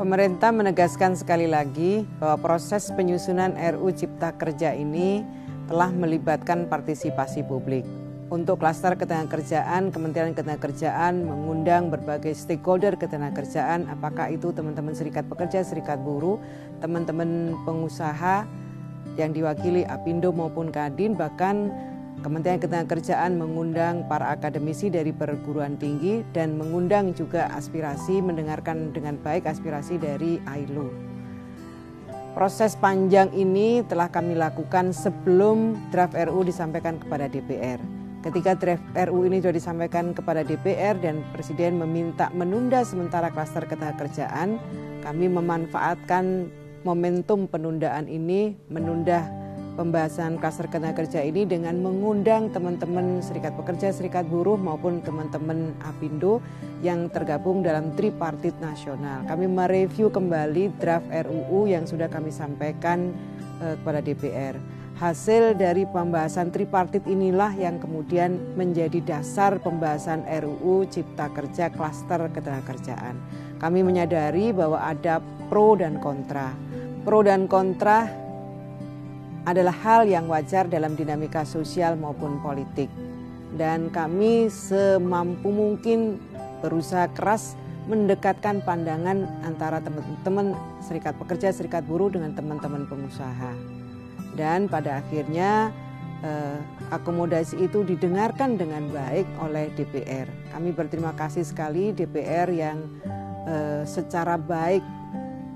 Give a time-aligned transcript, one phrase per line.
[0.00, 5.20] Pemerintah menegaskan sekali lagi bahwa proses penyusunan RU Cipta Kerja ini
[5.68, 7.84] telah melibatkan partisipasi publik.
[8.32, 16.00] Untuk klaster ketenagakerjaan, Kementerian Ketenagakerjaan mengundang berbagai stakeholder ketenagakerjaan, apakah itu teman-teman serikat pekerja, serikat
[16.00, 16.40] buruh,
[16.80, 18.48] teman-teman pengusaha
[19.20, 21.68] yang diwakili Apindo maupun Kadin, bahkan
[22.20, 29.48] Kementerian Ketenagakerjaan mengundang para akademisi dari perguruan tinggi dan mengundang juga aspirasi mendengarkan dengan baik
[29.48, 31.10] aspirasi dari AILU.
[32.36, 37.80] Proses panjang ini telah kami lakukan sebelum draft RU disampaikan kepada DPR.
[38.20, 44.60] Ketika draft RU ini sudah disampaikan kepada DPR dan Presiden meminta menunda sementara klaster ketenagakerjaan,
[45.00, 46.52] kami memanfaatkan
[46.84, 49.39] momentum penundaan ini menunda
[49.80, 56.44] pembahasan klaster kerja ini dengan mengundang teman-teman serikat pekerja, serikat buruh maupun teman-teman Apindo
[56.84, 59.24] yang tergabung dalam tripartit nasional.
[59.24, 63.16] Kami mereview kembali draft RUU yang sudah kami sampaikan
[63.64, 64.60] uh, kepada DPR.
[65.00, 73.16] Hasil dari pembahasan tripartit inilah yang kemudian menjadi dasar pembahasan RUU Cipta Kerja Klaster Ketenagakerjaan.
[73.56, 76.52] Kami menyadari bahwa ada pro dan kontra.
[77.00, 78.28] Pro dan kontra
[79.50, 82.86] adalah hal yang wajar dalam dinamika sosial maupun politik.
[83.50, 86.22] Dan kami semampu mungkin
[86.62, 87.58] berusaha keras
[87.90, 93.50] mendekatkan pandangan antara teman-teman serikat pekerja, serikat buruh dengan teman-teman pengusaha.
[94.38, 95.74] Dan pada akhirnya
[96.22, 96.58] eh,
[96.94, 100.30] akomodasi itu didengarkan dengan baik oleh DPR.
[100.54, 102.78] Kami berterima kasih sekali DPR yang
[103.50, 104.99] eh, secara baik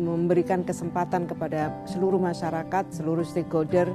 [0.00, 3.92] memberikan kesempatan kepada seluruh masyarakat, seluruh stakeholder,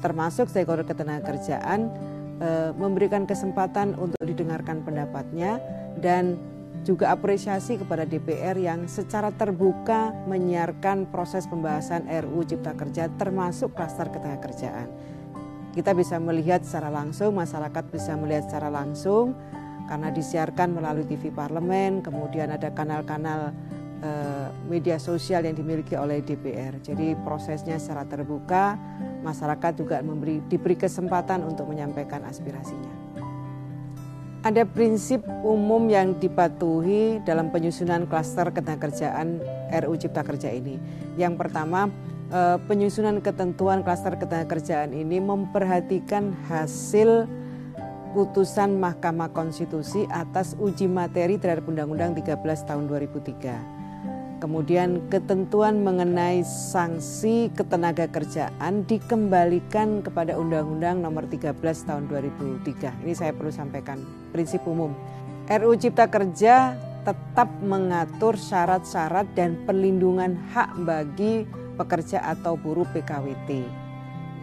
[0.00, 1.90] termasuk stakeholder ketenagakerjaan,
[2.38, 5.58] eh, memberikan kesempatan untuk didengarkan pendapatnya
[5.98, 6.38] dan
[6.82, 14.10] juga apresiasi kepada DPR yang secara terbuka menyiarkan proses pembahasan RU Cipta Kerja termasuk klaster
[14.10, 14.90] ketenagakerjaan.
[15.72, 19.32] Kita bisa melihat secara langsung, masyarakat bisa melihat secara langsung
[19.86, 23.54] karena disiarkan melalui TV parlemen, kemudian ada kanal-kanal
[24.66, 26.82] media sosial yang dimiliki oleh DPR.
[26.82, 28.74] Jadi prosesnya secara terbuka,
[29.22, 32.90] masyarakat juga memberi diberi kesempatan untuk menyampaikan aspirasinya.
[34.42, 39.38] Ada prinsip umum yang dipatuhi dalam penyusunan klaster ketenagakerjaan
[39.70, 40.82] RU Cipta Kerja ini.
[41.14, 41.86] Yang pertama,
[42.26, 47.30] eh, penyusunan ketentuan klaster ketenagakerjaan ini memperhatikan hasil
[48.18, 53.81] putusan Mahkamah Konstitusi atas uji materi terhadap Undang-Undang 13 tahun 2003
[54.42, 63.06] Kemudian ketentuan mengenai sanksi ketenaga kerjaan dikembalikan kepada Undang-Undang Nomor 13 Tahun 2003.
[63.06, 64.02] Ini saya perlu sampaikan
[64.34, 64.98] prinsip umum.
[65.46, 66.74] RU Cipta Kerja
[67.06, 71.46] tetap mengatur syarat-syarat dan perlindungan hak bagi
[71.78, 73.62] pekerja atau buruh PKWT.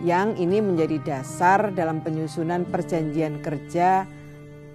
[0.07, 4.07] Yang ini menjadi dasar dalam penyusunan perjanjian kerja.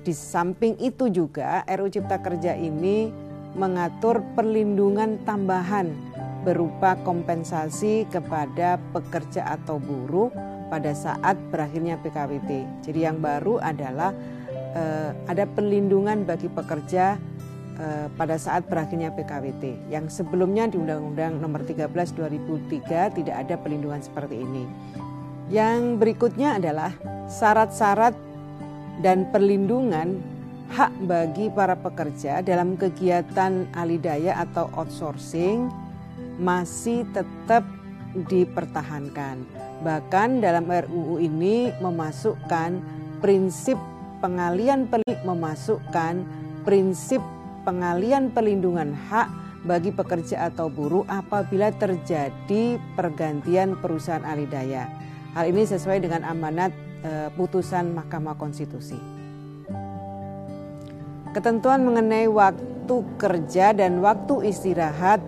[0.04, 3.23] Di samping itu juga RU Cipta Kerja ini
[3.54, 5.94] mengatur perlindungan tambahan
[6.44, 10.28] berupa kompensasi kepada pekerja atau buruh
[10.68, 12.84] pada saat berakhirnya PKWT.
[12.84, 14.12] Jadi yang baru adalah
[14.76, 17.16] eh, ada perlindungan bagi pekerja
[17.80, 19.88] eh, pada saat berakhirnya PKWT.
[19.88, 24.64] Yang sebelumnya di Undang-Undang Nomor 13 2003 tidak ada perlindungan seperti ini.
[25.48, 26.92] Yang berikutnya adalah
[27.28, 28.16] syarat-syarat
[29.00, 30.33] dan perlindungan
[30.72, 35.68] hak bagi para pekerja dalam kegiatan alidaya atau outsourcing
[36.40, 37.66] masih tetap
[38.14, 39.42] dipertahankan.
[39.82, 42.78] Bahkan dalam RUU ini memasukkan
[43.18, 43.76] prinsip
[44.22, 44.88] pengalian
[45.26, 46.24] memasukkan
[46.64, 47.20] prinsip
[47.68, 49.28] pengalian perlindungan hak
[49.64, 54.88] bagi pekerja atau buruh apabila terjadi pergantian perusahaan alidaya.
[55.32, 56.70] Hal ini sesuai dengan amanat
[57.00, 59.13] e, putusan Mahkamah Konstitusi.
[61.34, 65.18] Ketentuan mengenai waktu kerja dan waktu istirahat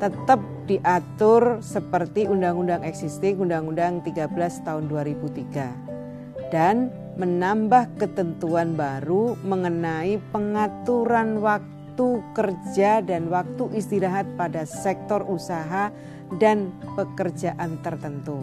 [0.00, 4.32] tetap diatur seperti undang-undang existing Undang-Undang 13
[4.64, 6.88] tahun 2003 dan
[7.20, 15.92] menambah ketentuan baru mengenai pengaturan waktu kerja dan waktu istirahat pada sektor usaha
[16.40, 18.40] dan pekerjaan tertentu.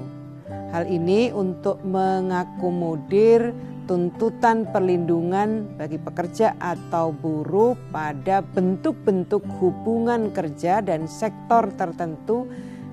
[0.69, 3.49] Hal ini untuk mengakomodir
[3.89, 12.45] tuntutan perlindungan bagi pekerja atau buruh pada bentuk-bentuk hubungan kerja dan sektor tertentu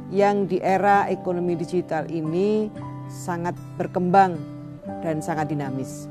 [0.08, 2.72] yang di era ekonomi digital ini
[3.12, 4.40] sangat berkembang
[5.04, 6.08] dan sangat dinamis.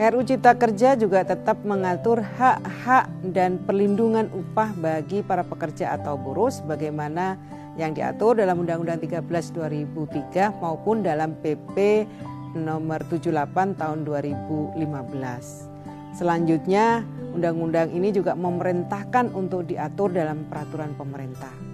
[0.00, 6.50] RU Cipta Kerja juga tetap mengatur hak-hak dan perlindungan upah bagi para pekerja atau buruh
[6.50, 7.38] sebagaimana
[7.78, 12.08] yang diatur dalam Undang-Undang 13 2003 maupun dalam PP
[12.54, 14.78] nomor 78 tahun 2015.
[16.16, 21.70] Selanjutnya, undang-undang ini juga memerintahkan untuk diatur dalam peraturan pemerintah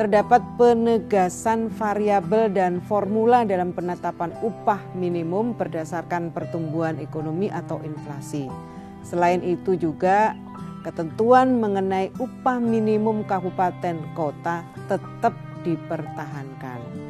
[0.00, 8.48] terdapat penegasan variabel dan formula dalam penetapan upah minimum berdasarkan pertumbuhan ekonomi atau inflasi.
[9.04, 10.32] Selain itu juga
[10.88, 15.36] ketentuan mengenai upah minimum kabupaten kota tetap
[15.68, 17.09] dipertahankan.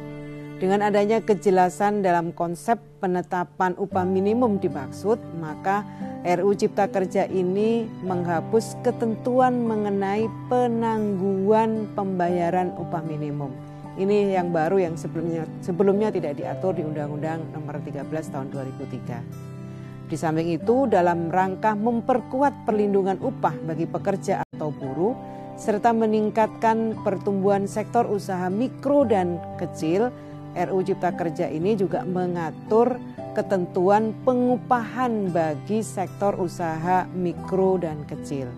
[0.61, 5.81] Dengan adanya kejelasan dalam konsep penetapan upah minimum dimaksud, maka
[6.21, 13.49] RU Cipta Kerja ini menghapus ketentuan mengenai penangguhan pembayaran upah minimum.
[13.97, 20.13] Ini yang baru yang sebelumnya sebelumnya tidak diatur di Undang-Undang Nomor 13 Tahun 2003.
[20.13, 25.17] Di samping itu, dalam rangka memperkuat perlindungan upah bagi pekerja atau buruh,
[25.57, 30.13] serta meningkatkan pertumbuhan sektor usaha mikro dan kecil,
[30.55, 32.99] RU Cipta Kerja ini juga mengatur
[33.31, 38.51] ketentuan pengupahan bagi sektor usaha mikro dan kecil.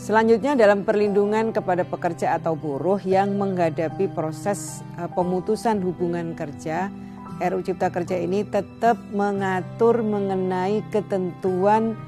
[0.00, 6.88] Selanjutnya dalam perlindungan kepada pekerja atau buruh yang menghadapi proses eh, pemutusan hubungan kerja,
[7.36, 12.00] RU Cipta Kerja ini tetap mengatur mengenai ketentuan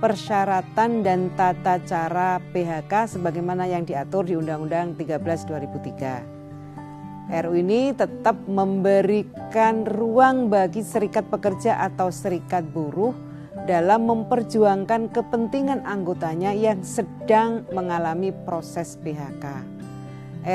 [0.00, 6.37] persyaratan dan tata cara PHK sebagaimana yang diatur di Undang-Undang 13 2003.
[7.28, 13.12] RU ini tetap memberikan ruang bagi serikat pekerja atau serikat buruh
[13.68, 19.44] dalam memperjuangkan kepentingan anggotanya yang sedang mengalami proses PHK.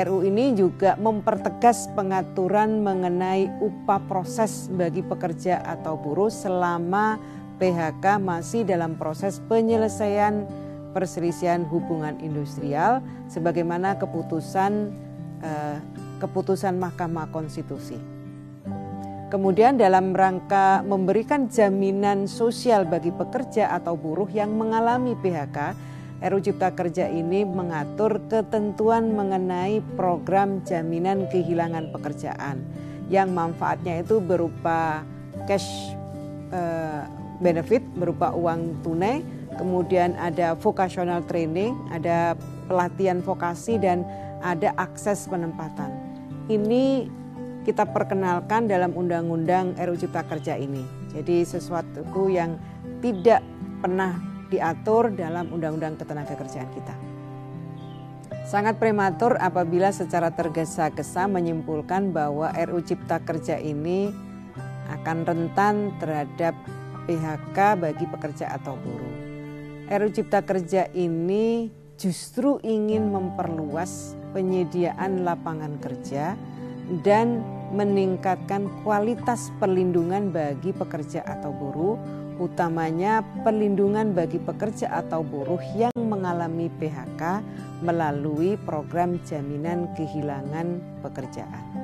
[0.02, 7.22] RU ini juga mempertegas pengaturan mengenai upah proses bagi pekerja atau buruh selama
[7.62, 10.42] PHK masih dalam proses penyelesaian
[10.90, 12.98] perselisihan hubungan industrial
[13.30, 14.90] sebagaimana keputusan
[15.38, 15.78] eh,
[16.24, 18.00] keputusan Mahkamah Konstitusi.
[19.28, 25.74] Kemudian dalam rangka memberikan jaminan sosial bagi pekerja atau buruh yang mengalami PHK,
[26.22, 32.62] RU Cipta Kerja ini mengatur ketentuan mengenai program jaminan kehilangan pekerjaan
[33.10, 35.02] yang manfaatnya itu berupa
[35.50, 35.92] cash
[36.54, 37.02] eh,
[37.42, 39.20] benefit berupa uang tunai,
[39.58, 42.38] kemudian ada vocational training, ada
[42.70, 44.06] pelatihan vokasi dan
[44.40, 46.03] ada akses penempatan
[46.48, 47.08] ini
[47.64, 50.84] kita perkenalkan dalam Undang-Undang RU Cipta Kerja ini.
[51.16, 52.60] Jadi sesuatu yang
[53.00, 53.40] tidak
[53.80, 54.20] pernah
[54.52, 56.94] diatur dalam Undang-Undang Ketenagakerjaan kita.
[58.44, 64.12] Sangat prematur apabila secara tergesa-gesa menyimpulkan bahwa RU Cipta Kerja ini
[64.92, 66.52] akan rentan terhadap
[67.08, 69.16] PHK bagi pekerja atau buruh.
[69.88, 76.34] RU Cipta Kerja ini justru ingin memperluas penyediaan lapangan kerja
[77.06, 77.40] dan
[77.74, 81.96] meningkatkan kualitas perlindungan bagi pekerja atau buruh,
[82.38, 87.42] utamanya perlindungan bagi pekerja atau buruh yang mengalami PHK
[87.82, 91.83] melalui program jaminan kehilangan pekerjaan.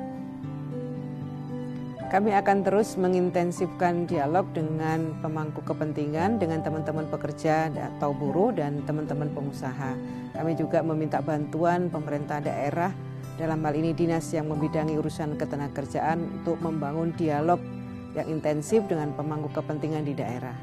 [2.11, 9.31] Kami akan terus mengintensifkan dialog dengan pemangku kepentingan, dengan teman-teman pekerja atau buruh dan teman-teman
[9.31, 9.95] pengusaha.
[10.35, 12.91] Kami juga meminta bantuan pemerintah daerah
[13.39, 17.63] dalam hal ini dinas yang membidangi urusan ketenagakerjaan untuk membangun dialog
[18.11, 20.55] yang intensif dengan pemangku kepentingan di daerah.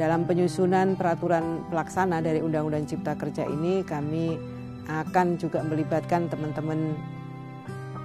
[0.00, 4.40] Dalam penyusunan peraturan pelaksana dari Undang-Undang Cipta Kerja ini kami
[4.88, 6.96] akan juga melibatkan teman-teman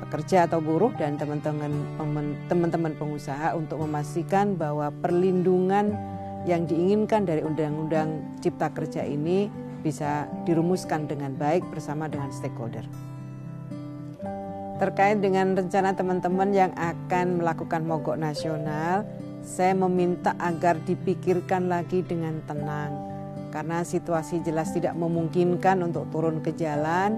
[0.10, 5.94] pekerja atau buruh dan teman-teman pengusaha untuk memastikan bahwa perlindungan
[6.50, 9.54] yang diinginkan dari Undang-Undang Cipta Kerja ini
[9.86, 12.90] bisa dirumuskan dengan baik bersama dengan stakeholder.
[14.82, 19.06] Terkait dengan rencana teman-teman yang akan melakukan mogok nasional,
[19.46, 22.98] saya meminta agar dipikirkan lagi dengan tenang
[23.54, 27.18] karena situasi jelas tidak memungkinkan untuk turun ke jalan,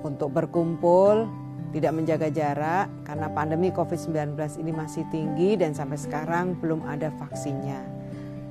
[0.00, 1.28] untuk berkumpul,
[1.72, 7.80] tidak menjaga jarak karena pandemi COVID-19 ini masih tinggi dan sampai sekarang belum ada vaksinnya.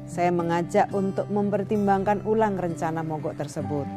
[0.09, 3.87] Saya mengajak untuk mempertimbangkan ulang rencana mogok tersebut.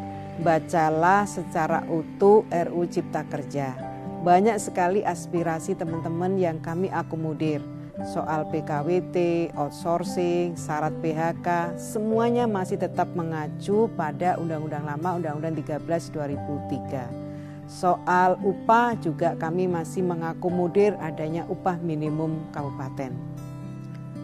[0.45, 3.75] Bacalah secara utuh RU Cipta Kerja.
[4.23, 7.65] Banyak sekali aspirasi teman-teman yang kami akomodir.
[8.03, 17.24] Soal PKWT, outsourcing, syarat PHK, semuanya masih tetap mengacu pada Undang-Undang Lama, Undang-Undang 13 2003.
[17.65, 23.17] Soal upah juga kami masih mengakomodir adanya upah minimum kabupaten.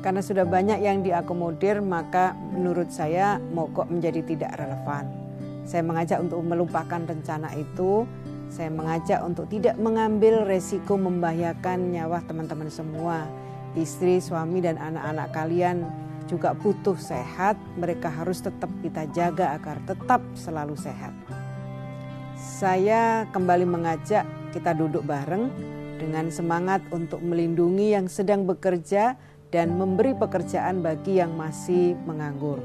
[0.01, 5.09] Karena sudah banyak yang diakomodir, maka menurut saya mogok menjadi tidak relevan.
[5.69, 8.09] Saya mengajak untuk melupakan rencana itu.
[8.49, 13.29] Saya mengajak untuk tidak mengambil resiko membahayakan nyawa teman-teman semua.
[13.77, 15.77] Istri, suami, dan anak-anak kalian
[16.27, 17.61] juga butuh sehat.
[17.77, 21.40] Mereka harus tetap kita jaga agar tetap selalu sehat.
[22.41, 24.25] Saya kembali mengajak
[24.57, 25.53] kita duduk bareng
[26.01, 29.21] dengan semangat untuk melindungi yang sedang bekerja
[29.53, 32.57] dan memberi pekerjaan bagi yang masih menganggur.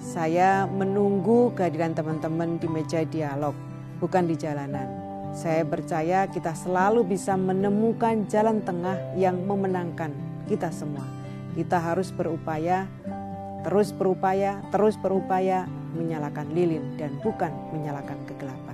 [0.00, 3.52] Saya menunggu kehadiran teman-teman di meja dialog,
[4.00, 4.88] bukan di jalanan.
[5.36, 10.08] Saya percaya kita selalu bisa menemukan jalan tengah yang memenangkan
[10.48, 11.04] kita semua.
[11.52, 12.88] Kita harus berupaya,
[13.60, 18.71] terus berupaya, terus berupaya menyalakan lilin dan bukan menyalakan kegelapan.